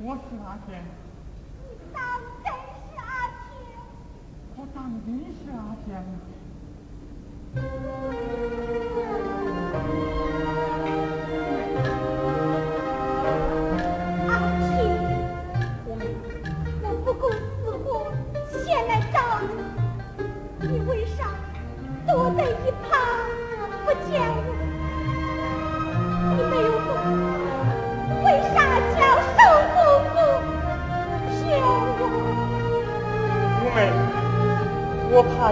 [0.00, 0.68] 我是阿天。
[1.60, 1.98] 你当
[2.44, 3.02] 真是阿
[3.50, 3.50] 天？
[4.56, 5.88] 我当真是阿天。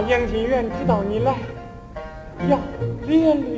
[0.07, 1.35] 杨金元知道你来，
[2.49, 2.57] 要
[3.05, 3.56] 连累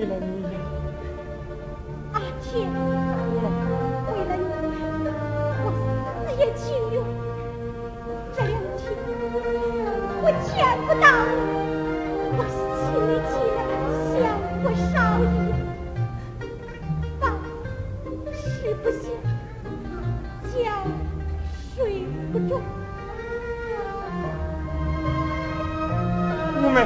[26.70, 26.82] 五妹，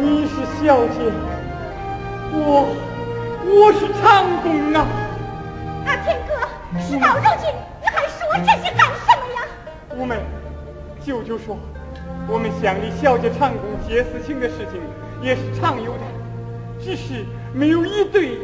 [0.00, 1.12] 你是小姐，
[2.32, 2.74] 我
[3.44, 4.86] 我是长工啊。
[5.84, 6.32] 阿天哥，
[6.80, 9.44] 事到如今，你还说这些干什么呀？
[9.94, 10.16] 五妹，
[11.04, 11.58] 舅舅说，
[12.26, 14.80] 我们乡里小姐长工结私情的事情
[15.20, 16.04] 也是常有的，
[16.82, 18.38] 只是没有一对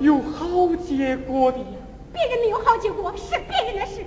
[0.00, 1.58] 有好结果的。
[2.12, 4.00] 别人没有好结果是别人的事，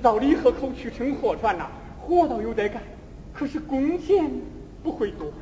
[0.00, 1.66] 到李河口去乘货船呐，
[2.00, 2.82] 活倒有得干，
[3.32, 4.30] 可是工钱
[4.82, 5.32] 不会多，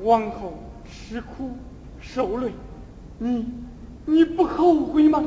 [0.00, 0.54] 往后
[0.84, 1.56] 吃苦
[2.00, 2.52] 受累，
[3.18, 3.46] 你
[4.04, 5.24] 你不后悔吗？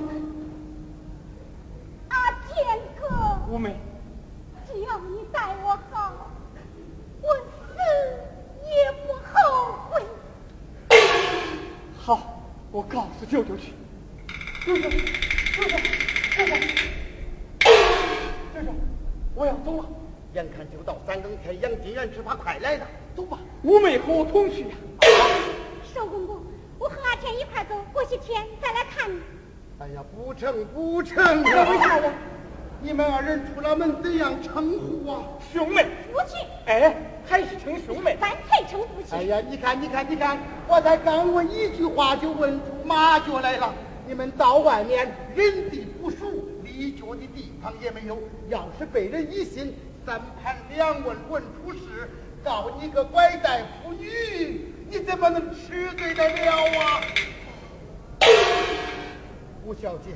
[2.10, 3.08] 阿天哥，
[3.52, 3.76] 五妹，
[4.68, 6.14] 只要你待我好，
[7.22, 7.80] 我死
[8.64, 10.04] 也不后悔。
[11.98, 13.74] 好，我告诉舅舅去。
[14.66, 15.78] 舅舅，舅舅，
[16.36, 17.07] 舅舅。
[19.38, 19.86] 我要走了，
[20.34, 22.88] 眼看就到三更天，杨金元只怕快来了。
[23.16, 24.76] 走吧，五妹和我同去呀。
[25.94, 26.38] 少公公，
[26.80, 29.20] 我和阿天一块走，过些天再来看你。
[29.78, 31.44] 哎呀，不成不成！
[31.44, 32.12] 为啥呀？
[32.82, 35.22] 你们二人出了门怎样称呼啊？
[35.54, 35.86] 兄妹。
[36.12, 36.36] 夫妻。
[36.66, 38.18] 哎，还是称兄妹。
[38.20, 39.14] 干脆称夫妻。
[39.16, 40.36] 哎呀，你看你看你看，
[40.68, 43.72] 我才刚问一句话，就问出马脚来了。
[44.08, 46.26] 你们到外面人地不熟。
[46.78, 48.20] 一脚的地方也没有，
[48.50, 49.74] 要是被人疑心，
[50.06, 52.08] 三盘两问问出事，
[52.44, 57.02] 告你个拐带妇女，你怎么能吃罪得了啊？
[59.66, 60.12] 吴小姐，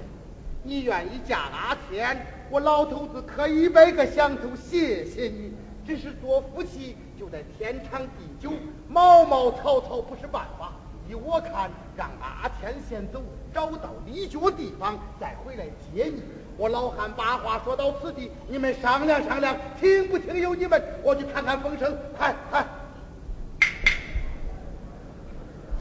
[0.62, 5.52] 你愿意嫁阿天，我老头子磕一百个响头谢谢你。
[5.84, 8.54] 只是做夫妻就得天长地久，
[8.88, 10.74] 毛毛草草不是办法。
[11.10, 13.20] 依我看，让阿天先走，
[13.52, 16.22] 找到立脚地方再回来接你。
[16.58, 20.82] 我老汉把话说到此地，你们商量商量，听不听由你们。
[21.04, 22.66] 我去看看风声，快快。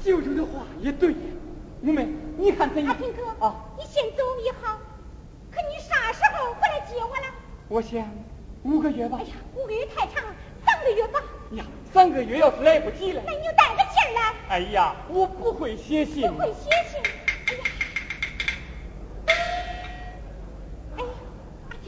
[0.02, 1.14] 舅舅的话也对，
[1.82, 2.92] 我们你看怎样？
[2.92, 4.78] 阿平哥，啊，你先走也好，
[5.50, 7.34] 可你啥时候回来接我了？
[7.68, 8.08] 我想
[8.62, 9.18] 五个月吧。
[9.20, 10.34] 哎呀，五个月太长了，
[10.64, 11.20] 三个月吧。
[11.52, 14.34] 呀，三个月要是来不及了，那你就带个信来。
[14.48, 16.26] 哎呀，我不会写信。
[16.32, 17.02] 不会写信。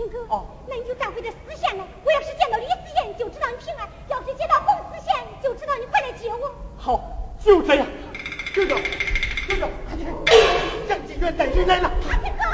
[0.02, 0.34] 平哥。
[0.34, 0.46] 哦。
[0.66, 1.84] 那你就赶回这丝线来。
[2.04, 6.50] 我要是见到李思燕，就知道你平安；要是见到红丝线，就知道你快来接我。
[6.76, 7.18] 好。
[7.44, 7.84] 就这样，
[8.54, 8.76] 哥哥，
[9.48, 10.14] 哥哥，快点，
[10.88, 11.90] 杨金元带人来了。
[12.08, 12.44] 阿天哥，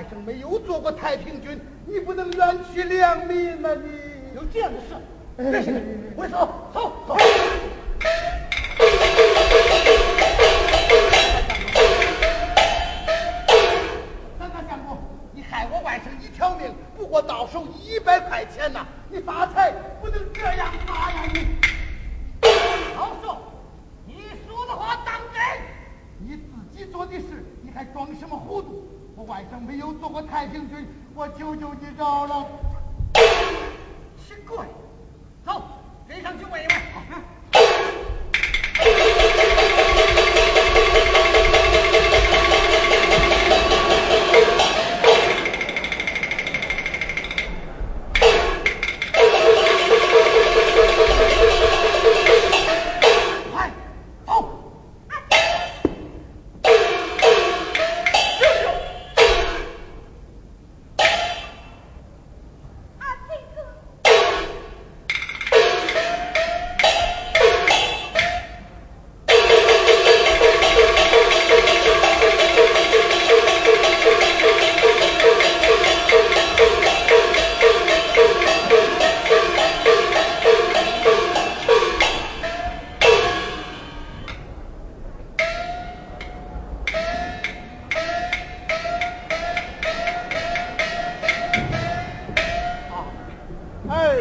[0.00, 3.74] 我外甥没有做过太平军，你不能冤屈良民呐！
[3.74, 4.94] 你有这样的事？
[5.36, 7.18] 没事，我走，走走。
[14.38, 14.96] 三大相公，
[15.34, 18.86] 你害我外甥一条命，不过到手一百块钱呐！
[19.10, 19.70] 你发财
[20.00, 21.46] 不能这样发呀你！
[22.96, 23.36] 好说，
[24.06, 24.14] 你
[24.48, 25.42] 说的话当真？
[26.26, 28.86] 你自己做的事，你还装什么糊涂？
[29.20, 32.46] 我外甥没有做过太平军，我求求你饶了。
[34.16, 34.64] 奇怪，
[35.44, 35.62] 走，
[36.08, 36.74] 跟上去问一问。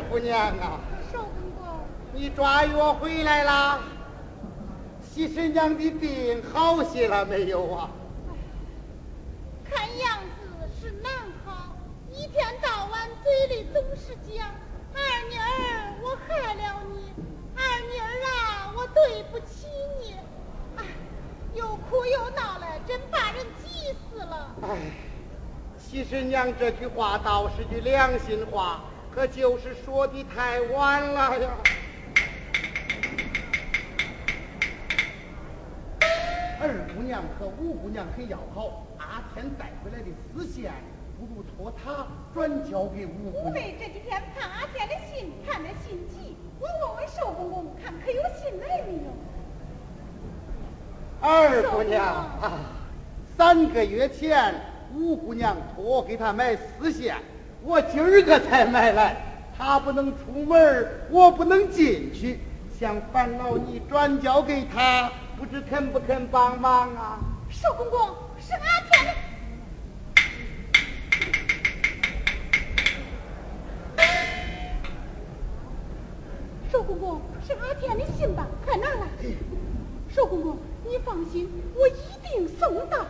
[0.09, 0.79] 姑娘啊，
[1.11, 1.79] 少公公，
[2.13, 3.79] 你抓药回来啦？
[5.03, 7.91] 喜婶娘的病好些了没有啊？
[9.63, 11.11] 看样子是难
[11.45, 11.75] 好，
[12.09, 14.47] 一天到晚嘴里总是讲
[14.95, 14.99] 二
[15.29, 17.13] 妮儿，我害了你，
[17.55, 19.67] 二妮儿啊，我对不起
[20.01, 20.15] 你，
[20.77, 20.85] 哎，
[21.53, 24.55] 又哭又闹的，真把人急死了。
[24.63, 24.77] 哎，
[25.77, 28.81] 喜婶娘这句话倒是句良心话，
[29.13, 31.49] 可就是说的太晚了呀。
[36.61, 40.71] 二姑娘和五姑娘很要好，阿天带回来的丝线，
[41.17, 43.45] 不如托他转交给五姑娘。
[43.45, 49.09] 五妹这几天盼阿天的信，盼得心急，我问问寿公公，看可有信来没有？
[51.21, 52.59] 二姑娘啊，
[53.37, 54.53] 三个月前
[54.93, 57.15] 五姑娘托我给她买丝线，
[57.61, 59.15] 我今儿个才买来。
[59.57, 62.39] 他不能出门，我不能进去，
[62.79, 67.19] 想烦劳你转交给他，不知肯不肯帮忙啊？
[67.49, 67.99] 寿公公
[68.39, 69.11] 是阿天的。
[76.71, 78.47] 寿公公是阿天的信吧？
[78.65, 79.07] 快拿来。
[80.09, 81.91] 寿公公，你放心，我一
[82.23, 83.05] 定送到。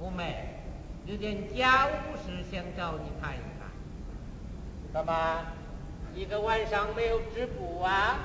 [0.00, 0.62] 五妹，
[1.06, 3.68] 有点家务事想找你谈一谈。
[4.92, 5.44] 怎么，
[6.14, 8.18] 一个晚上没有织布啊？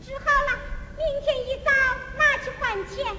[0.00, 0.58] 织好了，
[0.96, 1.70] 明天一早
[2.16, 3.14] 拿去还钱。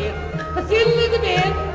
[0.00, 0.14] بير
[0.56, 1.69] بس اللي دبير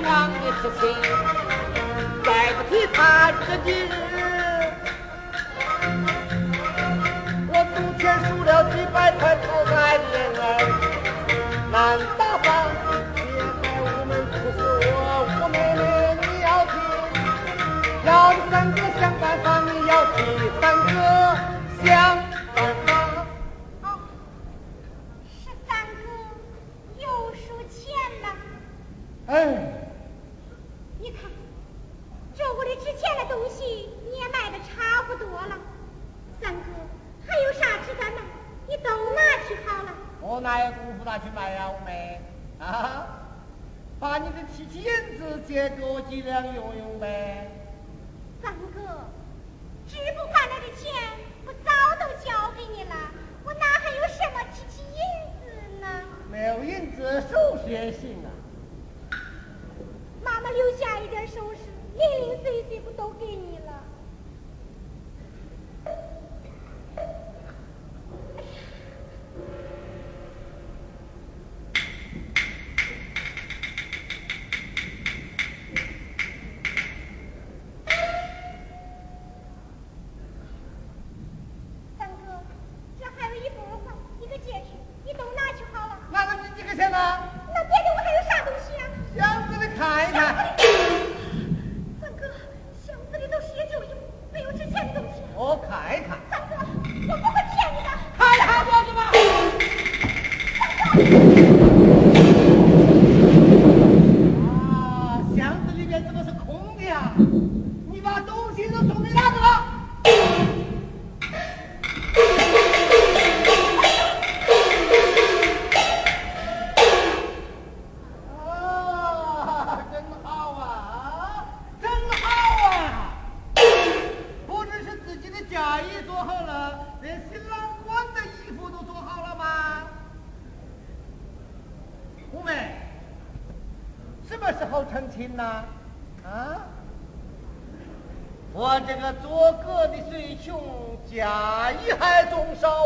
[0.00, 0.82] 忙的事情，
[2.24, 3.86] 再不提他这几日。
[7.50, 10.42] 我赌钱输了几百块，不该脸儿，
[11.72, 11.76] 难
[12.16, 12.46] 打翻。
[13.14, 13.18] 别
[13.62, 14.94] 在我们哭死我，
[15.40, 15.80] 我妹妹
[16.22, 16.74] 你要听，
[18.04, 18.08] 要
[18.50, 20.16] 三哥想办法，你要替
[20.60, 20.88] 三哥
[21.84, 22.17] 想。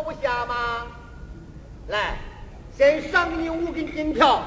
[0.05, 0.87] 不下吗？
[1.89, 2.17] 来，
[2.77, 4.43] 先赏你五根金条。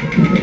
[0.00, 0.39] Thank you.